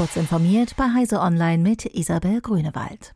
Kurz 0.00 0.16
informiert 0.16 0.76
bei 0.76 0.94
Heise 0.94 1.20
Online 1.20 1.62
mit 1.62 1.84
Isabel 1.84 2.40
Grünewald. 2.40 3.14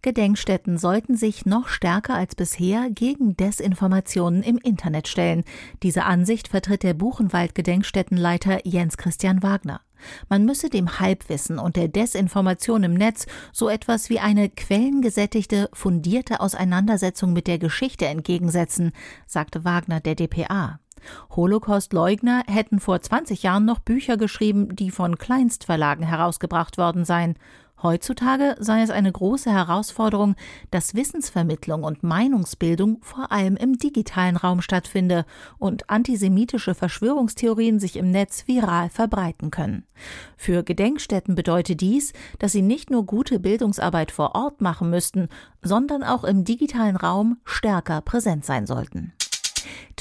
Gedenkstätten 0.00 0.78
sollten 0.78 1.14
sich 1.14 1.44
noch 1.44 1.68
stärker 1.68 2.14
als 2.14 2.34
bisher 2.34 2.88
gegen 2.88 3.36
Desinformationen 3.36 4.42
im 4.42 4.56
Internet 4.56 5.08
stellen. 5.08 5.44
Diese 5.82 6.04
Ansicht 6.04 6.48
vertritt 6.48 6.84
der 6.84 6.94
Buchenwald-Gedenkstättenleiter 6.94 8.66
Jens 8.66 8.96
Christian 8.96 9.42
Wagner. 9.42 9.82
Man 10.30 10.46
müsse 10.46 10.70
dem 10.70 10.98
Halbwissen 10.98 11.58
und 11.58 11.76
der 11.76 11.88
Desinformation 11.88 12.82
im 12.82 12.94
Netz 12.94 13.26
so 13.52 13.68
etwas 13.68 14.08
wie 14.08 14.18
eine 14.18 14.48
quellengesättigte, 14.48 15.68
fundierte 15.74 16.40
Auseinandersetzung 16.40 17.34
mit 17.34 17.46
der 17.46 17.58
Geschichte 17.58 18.06
entgegensetzen, 18.06 18.92
sagte 19.26 19.66
Wagner 19.66 20.00
der 20.00 20.14
dpa. 20.14 20.80
Holocaust-Leugner 21.34 22.42
hätten 22.46 22.80
vor 22.80 23.00
20 23.00 23.42
Jahren 23.42 23.64
noch 23.64 23.78
Bücher 23.78 24.16
geschrieben, 24.16 24.74
die 24.74 24.90
von 24.90 25.18
Kleinstverlagen 25.18 26.04
herausgebracht 26.04 26.78
worden 26.78 27.04
seien. 27.04 27.36
Heutzutage 27.82 28.54
sei 28.60 28.82
es 28.82 28.90
eine 28.90 29.10
große 29.10 29.50
Herausforderung, 29.50 30.36
dass 30.70 30.94
Wissensvermittlung 30.94 31.82
und 31.82 32.04
Meinungsbildung 32.04 32.98
vor 33.02 33.32
allem 33.32 33.56
im 33.56 33.76
digitalen 33.76 34.36
Raum 34.36 34.62
stattfinde 34.62 35.24
und 35.58 35.90
antisemitische 35.90 36.76
Verschwörungstheorien 36.76 37.80
sich 37.80 37.96
im 37.96 38.10
Netz 38.10 38.46
viral 38.46 38.88
verbreiten 38.88 39.50
können. 39.50 39.84
Für 40.36 40.62
Gedenkstätten 40.62 41.34
bedeutet 41.34 41.80
dies, 41.80 42.12
dass 42.38 42.52
sie 42.52 42.62
nicht 42.62 42.90
nur 42.90 43.04
gute 43.04 43.40
Bildungsarbeit 43.40 44.12
vor 44.12 44.36
Ort 44.36 44.60
machen 44.60 44.88
müssten, 44.88 45.28
sondern 45.60 46.04
auch 46.04 46.22
im 46.22 46.44
digitalen 46.44 46.96
Raum 46.96 47.38
stärker 47.44 48.00
präsent 48.00 48.44
sein 48.44 48.66
sollten. 48.66 49.12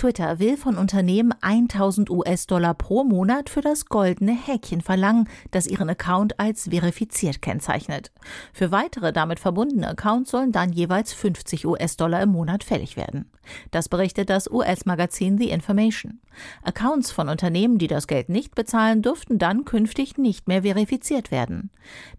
Twitter 0.02 0.40
will 0.40 0.58
von 0.58 0.80
Unternehmen 0.80 1.32
1000 1.42 2.10
US-Dollar 2.10 2.74
pro 2.74 3.04
Monat 3.04 3.52
für 3.52 3.62
das 3.62 3.86
goldene 3.86 4.32
Häkchen 4.32 4.82
verlangen, 4.82 5.30
das 5.52 5.68
ihren 5.68 5.92
Account 5.92 6.40
als 6.40 6.70
verifiziert 6.70 7.44
kennzeichnet. 7.44 8.12
Für 8.52 8.72
weitere 8.72 9.14
damit 9.14 9.40
verbundene 9.40 9.88
Accounts 9.88 10.32
sollen 10.32 10.52
dann 10.52 10.74
jeweils 10.74 11.14
50 11.14 11.68
US-Dollar 11.68 12.24
im 12.24 12.30
Monat 12.30 12.64
fällig 12.64 12.98
werden. 12.98 13.30
Das 13.70 13.90
berichtet 13.90 14.32
das 14.32 14.50
US-Magazin 14.50 15.38
The 15.38 15.52
Information. 15.52 16.20
Accounts 16.64 17.12
von 17.12 17.30
Unternehmen, 17.30 17.78
die 17.78 17.88
das 17.88 18.08
Geld 18.08 18.28
nicht 18.28 18.56
bezahlen, 18.56 19.04
dürften 19.04 19.38
dann 19.38 19.66
künftig 19.66 20.18
nicht 20.18 20.48
mehr 20.48 20.64
verifiziert 20.64 21.30
werden. 21.30 21.70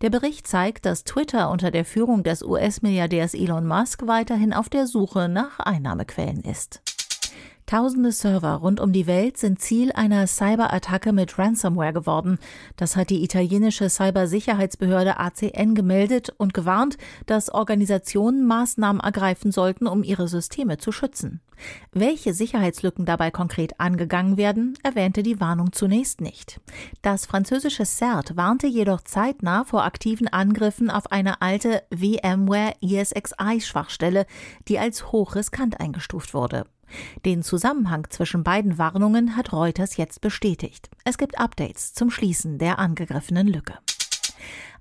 Der 0.02 0.10
Bericht 0.10 0.46
zeigt, 0.46 0.86
dass 0.86 1.02
Twitter 1.02 1.50
unter 1.50 1.72
der 1.72 1.84
Führung 1.84 2.22
des 2.22 2.44
US-Milliardärs 2.44 3.34
Elon 3.34 3.66
Musk 3.66 4.06
weiterhin 4.06 4.52
auf 4.52 4.68
der 4.68 4.86
Suche 4.86 5.28
nach 5.28 5.58
Einnahmequellen 5.58 6.42
ist. 6.42 6.80
Tausende 7.72 8.12
Server 8.12 8.56
rund 8.56 8.80
um 8.80 8.92
die 8.92 9.06
Welt 9.06 9.38
sind 9.38 9.62
Ziel 9.62 9.92
einer 9.92 10.26
Cyberattacke 10.26 11.10
mit 11.14 11.38
Ransomware 11.38 11.94
geworden. 11.94 12.38
Das 12.76 12.96
hat 12.96 13.08
die 13.08 13.24
italienische 13.24 13.88
Cybersicherheitsbehörde 13.88 15.18
ACN 15.18 15.74
gemeldet 15.74 16.34
und 16.36 16.52
gewarnt, 16.52 16.98
dass 17.24 17.48
Organisationen 17.48 18.46
Maßnahmen 18.46 19.00
ergreifen 19.00 19.52
sollten, 19.52 19.86
um 19.86 20.02
ihre 20.02 20.28
Systeme 20.28 20.76
zu 20.76 20.92
schützen. 20.92 21.40
Welche 21.92 22.34
Sicherheitslücken 22.34 23.06
dabei 23.06 23.30
konkret 23.30 23.80
angegangen 23.80 24.36
werden, 24.36 24.74
erwähnte 24.82 25.22
die 25.22 25.40
Warnung 25.40 25.72
zunächst 25.72 26.20
nicht. 26.20 26.60
Das 27.00 27.24
französische 27.24 27.86
CERT 27.86 28.36
warnte 28.36 28.66
jedoch 28.66 29.00
zeitnah 29.00 29.64
vor 29.64 29.84
aktiven 29.84 30.28
Angriffen 30.28 30.90
auf 30.90 31.10
eine 31.10 31.40
alte 31.40 31.84
VMware 31.90 32.74
ESXi-Schwachstelle, 32.82 34.26
die 34.68 34.78
als 34.78 35.10
hochriskant 35.10 35.80
eingestuft 35.80 36.34
wurde. 36.34 36.66
Den 37.24 37.42
Zusammenhang 37.42 38.06
zwischen 38.10 38.44
beiden 38.44 38.78
Warnungen 38.78 39.36
hat 39.36 39.52
Reuters 39.52 39.96
jetzt 39.96 40.20
bestätigt. 40.20 40.90
Es 41.04 41.18
gibt 41.18 41.38
Updates 41.38 41.94
zum 41.94 42.10
Schließen 42.10 42.58
der 42.58 42.78
angegriffenen 42.78 43.46
Lücke. 43.46 43.78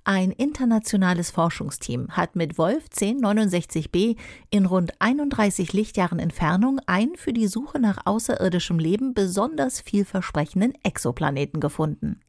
Ein 0.04 0.32
internationales 0.32 1.30
Forschungsteam 1.30 2.08
hat 2.10 2.34
mit 2.34 2.58
Wolf 2.58 2.86
1069b 2.92 4.16
in 4.50 4.66
rund 4.66 5.00
31 5.00 5.72
Lichtjahren 5.72 6.18
Entfernung 6.18 6.80
einen 6.86 7.14
für 7.14 7.32
die 7.32 7.46
Suche 7.46 7.78
nach 7.78 8.04
außerirdischem 8.04 8.80
Leben 8.80 9.14
besonders 9.14 9.80
vielversprechenden 9.80 10.74
Exoplaneten 10.82 11.60
gefunden. 11.60 12.20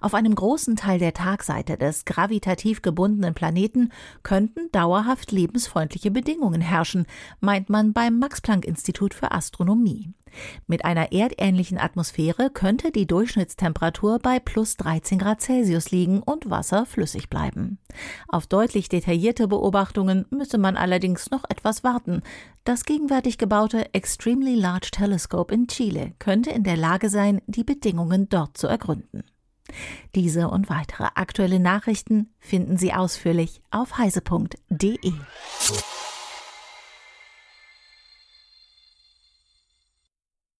Auf 0.00 0.14
einem 0.14 0.34
großen 0.34 0.74
Teil 0.74 0.98
der 0.98 1.14
Tagseite 1.14 1.76
des 1.76 2.04
gravitativ 2.04 2.82
gebundenen 2.82 3.34
Planeten 3.34 3.92
könnten 4.24 4.68
dauerhaft 4.72 5.30
lebensfreundliche 5.30 6.10
Bedingungen 6.10 6.60
herrschen, 6.60 7.06
meint 7.38 7.70
man 7.70 7.92
beim 7.92 8.18
Max 8.18 8.40
Planck 8.40 8.64
Institut 8.64 9.14
für 9.14 9.30
Astronomie. 9.30 10.12
Mit 10.66 10.84
einer 10.84 11.12
erdähnlichen 11.12 11.78
Atmosphäre 11.78 12.50
könnte 12.50 12.90
die 12.92 13.06
Durchschnittstemperatur 13.06 14.18
bei 14.18 14.38
plus 14.38 14.76
13 14.76 15.18
Grad 15.18 15.40
Celsius 15.40 15.90
liegen 15.90 16.22
und 16.22 16.50
Wasser 16.50 16.86
flüssig 16.86 17.30
bleiben. 17.30 17.78
Auf 18.28 18.46
deutlich 18.46 18.88
detaillierte 18.88 19.48
Beobachtungen 19.48 20.26
müsse 20.30 20.58
man 20.58 20.76
allerdings 20.76 21.30
noch 21.30 21.44
etwas 21.48 21.84
warten. 21.84 22.22
Das 22.64 22.84
gegenwärtig 22.84 23.38
gebaute 23.38 23.94
Extremely 23.94 24.54
Large 24.54 24.90
Telescope 24.92 25.54
in 25.54 25.66
Chile 25.66 26.12
könnte 26.18 26.50
in 26.50 26.64
der 26.64 26.76
Lage 26.76 27.08
sein, 27.08 27.40
die 27.46 27.64
Bedingungen 27.64 28.28
dort 28.28 28.56
zu 28.56 28.66
ergründen. 28.66 29.24
Diese 30.14 30.48
und 30.48 30.68
weitere 30.68 31.08
aktuelle 31.14 31.60
Nachrichten 31.60 32.32
finden 32.38 32.76
Sie 32.76 32.92
ausführlich 32.92 33.62
auf 33.70 33.98
heise.de. 33.98 35.12